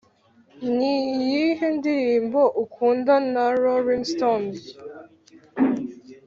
niyihe 0.75 1.67
ndirimbo 1.77 2.41
ukunda 2.63 3.13
na 3.33 3.43
rolling 3.61 4.05
stones? 4.13 4.59